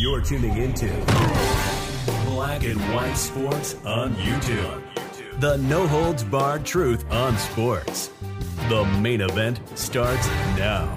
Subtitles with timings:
[0.00, 0.86] You're tuning into
[2.24, 4.82] Black and White Sports on YouTube.
[5.40, 8.10] The no holds barred truth on sports.
[8.68, 10.26] The main event starts
[10.56, 10.88] now.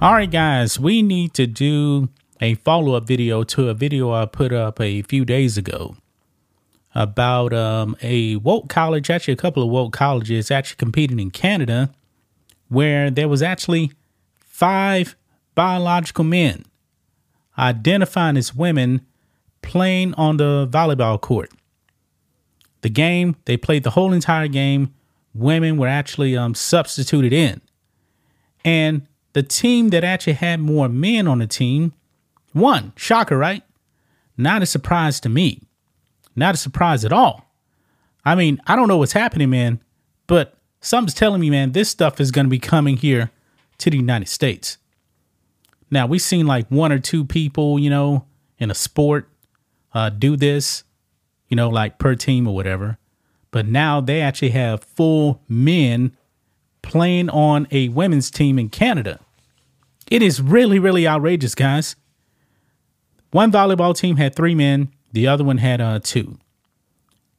[0.00, 2.08] All right, guys, we need to do
[2.40, 5.96] a follow up video to a video I put up a few days ago
[6.94, 11.90] about um, a woke college, actually, a couple of woke colleges actually competing in Canada,
[12.68, 13.92] where there was actually
[14.46, 15.16] five
[15.54, 16.64] biological men
[17.58, 19.04] identifying as women
[19.62, 21.50] playing on the volleyball court.
[22.82, 24.92] The game, they played the whole entire game.
[25.32, 27.60] Women were actually um, substituted in.
[28.64, 31.92] And the team that actually had more men on the team
[32.54, 32.92] won.
[32.96, 33.62] Shocker, right?
[34.36, 35.62] Not a surprise to me.
[36.36, 37.50] Not a surprise at all.
[38.24, 39.80] I mean, I don't know what's happening, man,
[40.26, 43.30] but something's telling me, man, this stuff is going to be coming here
[43.78, 44.78] to the United States.
[45.90, 48.26] Now, we've seen like one or two people, you know,
[48.58, 49.28] in a sport
[49.92, 50.84] uh, do this,
[51.48, 52.98] you know, like per team or whatever.
[53.50, 56.16] But now they actually have full men
[56.82, 59.20] playing on a women's team in Canada.
[60.10, 61.96] It is really, really outrageous, guys.
[63.30, 66.38] One volleyball team had three men, the other one had uh, two.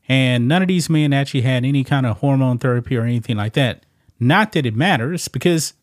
[0.08, 3.54] And none of these men actually had any kind of hormone therapy or anything like
[3.54, 3.86] that.
[4.20, 5.74] Not that it matters, because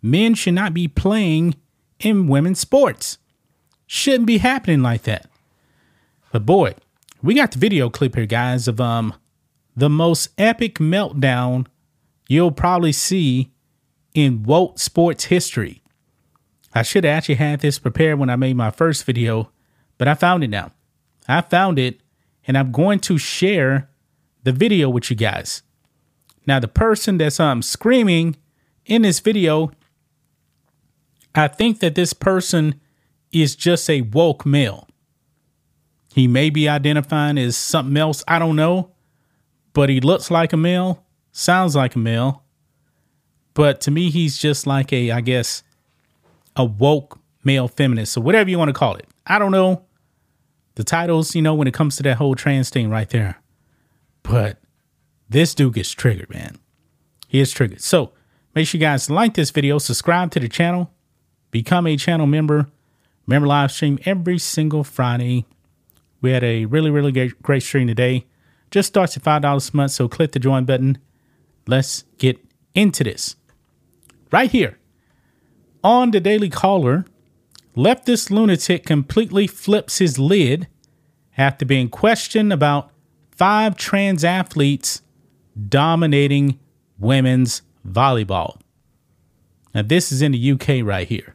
[0.00, 1.54] men should not be playing
[2.02, 3.18] in women's sports.
[3.86, 5.26] Shouldn't be happening like that.
[6.32, 6.74] But boy,
[7.22, 9.14] we got the video clip here, guys, of um
[9.74, 11.66] the most epic meltdown
[12.28, 13.50] you'll probably see
[14.14, 15.82] in woke sports history.
[16.74, 19.50] I should have actually had this prepared when I made my first video,
[19.98, 20.72] but I found it now.
[21.28, 22.00] I found it,
[22.46, 23.90] and I'm going to share
[24.42, 25.62] the video with you guys.
[26.46, 28.36] Now, the person that's um screaming
[28.86, 29.70] in this video
[31.34, 32.80] I think that this person
[33.30, 34.88] is just a woke male.
[36.14, 38.90] He may be identifying as something else, I don't know,
[39.72, 42.42] but he looks like a male, sounds like a male.
[43.54, 45.62] But to me, he's just like a, I guess,
[46.54, 49.06] a woke male feminist, or whatever you want to call it.
[49.26, 49.86] I don't know
[50.74, 53.40] the titles, you know, when it comes to that whole trans thing right there.
[54.22, 54.58] But
[55.28, 56.56] this dude gets triggered, man.
[57.28, 57.80] He is triggered.
[57.80, 58.12] So
[58.54, 60.90] make sure you guys like this video, subscribe to the channel,
[61.52, 62.66] become a channel member.
[63.28, 65.46] Member live stream every single Friday.
[66.20, 68.26] We had a really, really great, great stream today.
[68.72, 70.98] Just starts at $5 a month, so click the join button.
[71.68, 72.40] Let's get
[72.74, 73.36] into this.
[74.32, 74.78] Right here
[75.84, 77.04] on the Daily Caller,
[77.76, 80.66] leftist lunatic completely flips his lid
[81.36, 82.90] after being questioned about
[83.30, 85.02] five trans athletes
[85.68, 86.58] dominating
[86.98, 88.58] women's volleyball.
[89.74, 91.34] Now, this is in the UK right here.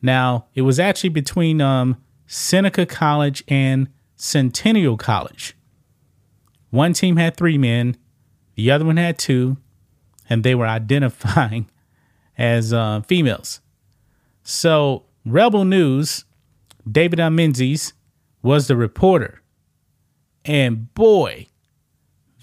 [0.00, 5.56] Now, it was actually between um, Seneca College and Centennial College.
[6.70, 7.96] One team had three men,
[8.54, 9.56] the other one had two,
[10.28, 11.68] and they were identifying
[12.36, 13.60] as uh, females.
[14.42, 16.24] So, Rebel News,
[16.90, 17.36] David M.
[18.40, 19.42] Was the reporter.
[20.44, 21.48] And boy,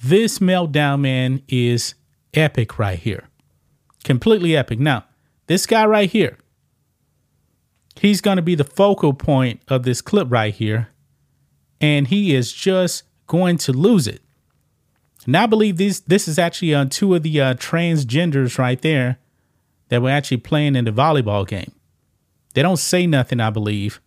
[0.03, 1.95] this meltdown, man, is
[2.33, 3.29] epic right here.
[4.03, 4.79] Completely epic.
[4.79, 5.05] Now,
[5.47, 6.37] this guy right here,
[8.05, 10.89] he's going to be the focal point of this clip right here.
[11.81, 14.21] And he is just going to lose it.
[15.25, 18.79] And I believe this this is actually on uh, two of the uh, transgenders right
[18.79, 19.17] there
[19.89, 21.71] that were actually playing in the volleyball game.
[22.53, 23.99] They don't say nothing, I believe.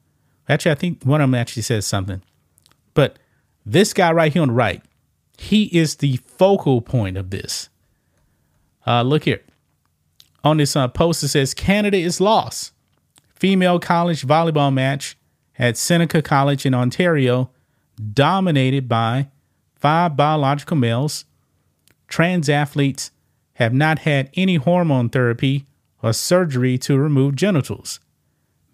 [0.48, 2.22] Actually, I think one of them actually says something.
[2.94, 3.18] But
[3.66, 4.80] this guy right here on the right,
[5.36, 7.68] he is the focal point of this.
[8.86, 9.42] Uh, look here.
[10.44, 12.72] On this uh, post, it says Canada is lost
[13.39, 15.17] female college volleyball match
[15.59, 17.51] at Seneca College in Ontario,
[18.13, 19.29] dominated by
[19.75, 21.25] five biological males.
[22.07, 23.11] Trans athletes
[23.55, 25.67] have not had any hormone therapy
[26.03, 28.01] or surgery to remove genitals.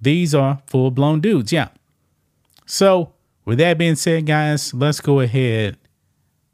[0.00, 1.68] These are full blown dudes, yeah.
[2.66, 3.12] So,
[3.44, 5.78] with that being said, guys, let's go ahead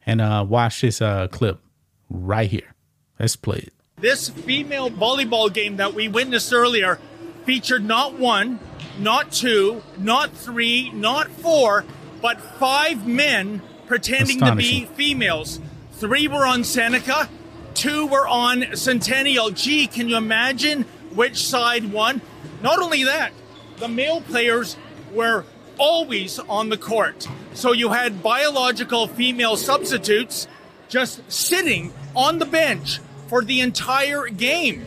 [0.07, 1.61] and uh, watch this uh, clip
[2.09, 2.75] right here.
[3.19, 3.73] Let's play it.
[3.97, 6.99] This female volleyball game that we witnessed earlier
[7.45, 8.59] featured not one,
[8.99, 11.85] not two, not three, not four,
[12.21, 15.61] but five men pretending to be females.
[15.93, 17.29] Three were on Seneca,
[17.75, 19.51] two were on Centennial.
[19.51, 20.85] Gee, can you imagine
[21.15, 22.21] which side won?
[22.63, 23.33] Not only that,
[23.79, 24.77] the male players
[25.13, 25.45] were
[25.79, 27.27] always on the court.
[27.55, 30.47] So you had biological female substitutes
[30.89, 34.85] just sitting on the bench for the entire game.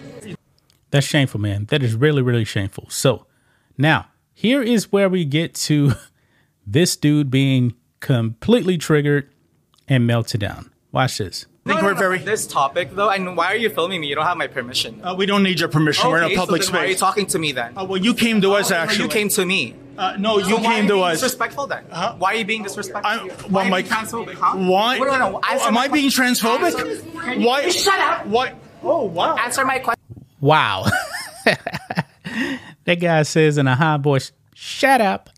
[0.93, 1.65] That's shameful, man.
[1.69, 2.85] That is really, really shameful.
[2.91, 3.25] So
[3.79, 5.93] now, here is where we get to
[6.67, 9.33] this dude being completely triggered
[9.87, 10.71] and melted down.
[10.91, 11.47] Watch this.
[11.65, 13.09] I think no, we're no, very this topic though.
[13.09, 14.07] And why are you filming me?
[14.07, 15.03] You don't have my permission.
[15.03, 16.05] Uh, we don't need your permission.
[16.05, 16.77] Okay, we're in a public so space.
[16.77, 17.75] Why are you talking to me then?
[17.75, 19.05] Uh, well, you came to us actually.
[19.05, 19.73] you came to me.
[19.97, 21.21] Uh, no, you so came to us.
[21.21, 21.85] Disrespectful then?
[21.89, 22.15] Uh-huh.
[22.19, 23.11] Why are you being disrespectful?
[23.11, 24.35] I, well, why my, transphobic?
[24.35, 24.57] Huh?
[24.57, 24.99] Why?
[24.99, 27.43] Wait, no, no, Am I being transphobic?
[27.43, 27.67] Why?
[27.69, 28.27] Shut up.
[28.27, 28.53] Why?
[28.83, 29.37] Oh wow.
[29.37, 30.02] Answer my question.
[30.43, 30.87] Wow.
[31.45, 35.29] that guy says in a high voice, "Shut up."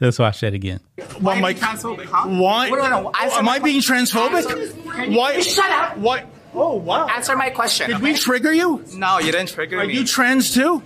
[0.00, 0.78] Let's watch that again.
[1.20, 1.54] Well, why?
[1.54, 2.28] Transphobic, huh?
[2.28, 2.70] Why?
[2.70, 4.48] Wait, no, no, Am I being transphobic?
[4.48, 5.40] Answer, why?
[5.40, 5.98] Shut up.
[5.98, 6.26] What?
[6.54, 7.08] Oh wow.
[7.08, 7.88] Answer my question.
[7.88, 8.04] Did okay?
[8.04, 8.84] we trigger you?
[8.94, 9.92] No, you didn't trigger Are me.
[9.94, 10.80] Are you trans too?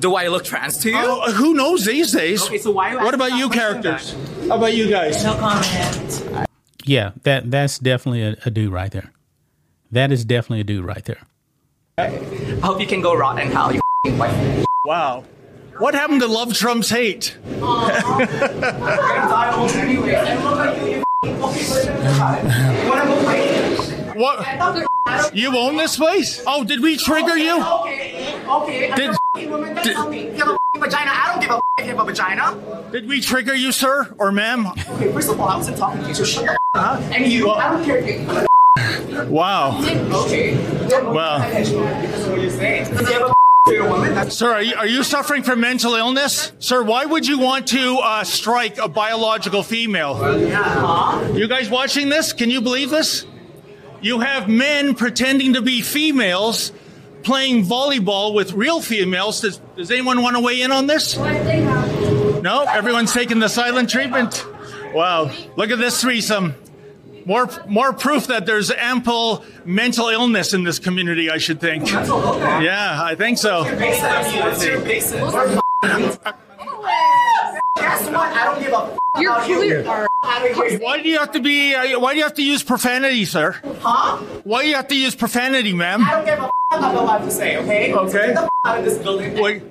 [0.00, 0.96] Do I look trans to you?
[0.98, 2.44] Oh, who knows these days?
[2.44, 2.96] Okay, so why?
[2.96, 4.16] what about you characters?
[4.48, 5.22] How about you guys?
[5.22, 6.48] No comment.
[6.84, 9.12] Yeah, that that's definitely a, a dude right there.
[9.92, 11.20] That is definitely a dude right there.
[11.98, 12.10] Uh,
[12.60, 13.80] I hope you can go rot in hell, you
[14.16, 14.66] wife.
[14.84, 15.24] Wow.
[15.78, 17.38] What happened to love Trump's hate?
[24.18, 25.34] what?
[25.34, 26.42] You own this place?
[26.48, 27.62] Oh, did we trigger you?
[27.62, 28.92] Okay, okay.
[28.96, 29.16] Did,
[29.84, 31.12] did, you have a vagina.
[31.14, 32.90] I don't give a if you have a vagina.
[32.90, 34.66] Did we trigger you, sir or ma'am?
[34.66, 36.60] Okay, first of all, I wasn't talking to you, so shut the up.
[36.74, 37.12] Uh-huh.
[37.14, 38.47] And you, I don't care if
[39.26, 39.80] Wow.
[40.24, 40.56] Okay.
[40.88, 41.64] Wow.
[44.28, 46.52] Sir, are you, are you, suffering from mental illness?
[46.58, 50.40] Sir, why would you want to uh, strike a biological female?
[51.36, 52.32] You guys watching this?
[52.32, 53.26] Can you believe this?
[54.00, 56.72] You have men pretending to be females
[57.22, 59.40] playing volleyball with real females.
[59.40, 61.16] Does, does anyone want to weigh in on this?
[61.18, 62.64] No?
[62.68, 64.46] Everyone's taking the silent treatment?
[64.94, 65.30] Wow.
[65.56, 66.54] Look at this threesome.
[67.28, 71.86] More, more proof that there's ample mental illness in this community, I should think.
[71.90, 73.64] Yeah, I think so.
[73.64, 74.00] Guess
[78.06, 78.32] what?
[78.32, 78.98] I don't give a.
[79.20, 80.08] You're clear.
[80.80, 81.74] Why do you have to be?
[81.74, 83.60] Uh, why do you have to use profanity, sir?
[83.80, 84.16] Huh?
[84.44, 86.02] Why do you have to use profanity, ma'am?
[86.02, 87.58] I don't give a about what I have to say.
[87.58, 87.92] Okay?
[87.92, 88.28] Okay.
[88.28, 89.38] Get the out of this building.
[89.38, 89.62] Wait.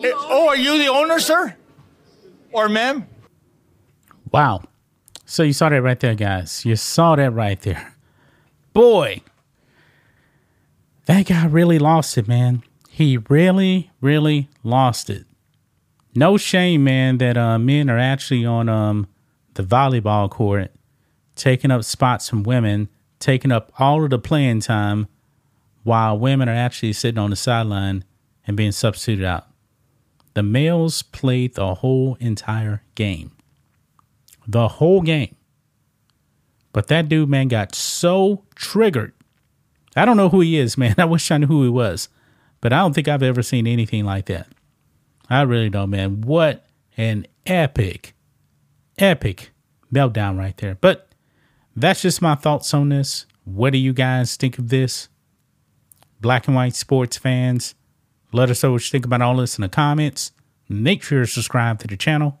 [0.00, 1.54] It, oh, are you the owner, sir?
[2.50, 3.06] Or ma'am?
[4.32, 4.62] Wow.
[5.26, 6.64] So you saw that right there, guys.
[6.64, 7.94] You saw that right there.
[8.72, 9.22] Boy,
[11.06, 12.62] that guy really lost it, man.
[12.88, 15.26] He really, really lost it
[16.14, 19.08] no shame, man, that uh, men are actually on um,
[19.54, 20.70] the volleyball court
[21.34, 22.88] taking up spots from women,
[23.18, 25.08] taking up all of the playing time,
[25.82, 28.04] while women are actually sitting on the sideline
[28.46, 29.46] and being substituted out.
[30.34, 33.33] The males played the whole entire game.
[34.46, 35.34] The whole game.
[36.72, 39.12] But that dude, man, got so triggered.
[39.96, 40.94] I don't know who he is, man.
[40.98, 42.08] I wish I knew who he was.
[42.60, 44.48] But I don't think I've ever seen anything like that.
[45.28, 46.22] I really don't, man.
[46.22, 48.14] What an epic,
[48.98, 49.50] epic
[49.92, 50.74] meltdown right there.
[50.74, 51.08] But
[51.76, 53.26] that's just my thoughts on this.
[53.44, 55.08] What do you guys think of this?
[56.20, 57.74] Black and white sports fans,
[58.32, 60.32] let us know what you think about all this in the comments.
[60.68, 62.40] Make sure to subscribe to the channel,